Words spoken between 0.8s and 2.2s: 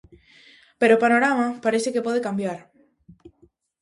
o panorama parece que